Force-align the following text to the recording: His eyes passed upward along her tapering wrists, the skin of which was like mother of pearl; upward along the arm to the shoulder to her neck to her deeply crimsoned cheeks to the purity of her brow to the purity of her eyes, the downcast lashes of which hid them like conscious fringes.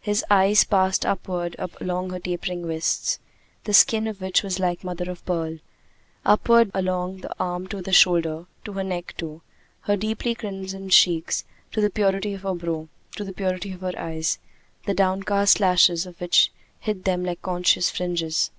His 0.00 0.24
eyes 0.28 0.64
passed 0.64 1.06
upward 1.06 1.54
along 1.80 2.10
her 2.10 2.18
tapering 2.18 2.66
wrists, 2.66 3.20
the 3.62 3.72
skin 3.72 4.08
of 4.08 4.20
which 4.20 4.42
was 4.42 4.58
like 4.58 4.82
mother 4.82 5.08
of 5.08 5.24
pearl; 5.24 5.58
upward 6.26 6.72
along 6.74 7.18
the 7.18 7.32
arm 7.38 7.68
to 7.68 7.80
the 7.80 7.92
shoulder 7.92 8.46
to 8.64 8.72
her 8.72 8.82
neck 8.82 9.14
to 9.18 9.42
her 9.82 9.96
deeply 9.96 10.34
crimsoned 10.34 10.90
cheeks 10.90 11.44
to 11.70 11.80
the 11.80 11.88
purity 11.88 12.34
of 12.34 12.42
her 12.42 12.52
brow 12.54 12.88
to 13.14 13.22
the 13.22 13.32
purity 13.32 13.70
of 13.72 13.82
her 13.82 13.96
eyes, 13.96 14.40
the 14.86 14.92
downcast 14.94 15.60
lashes 15.60 16.04
of 16.04 16.20
which 16.20 16.50
hid 16.80 17.04
them 17.04 17.24
like 17.24 17.40
conscious 17.40 17.90
fringes. 17.90 18.50